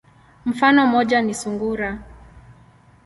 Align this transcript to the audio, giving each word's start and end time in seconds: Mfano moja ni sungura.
Mfano 0.45 0.85
moja 0.87 1.21
ni 1.21 1.33
sungura. 1.33 1.97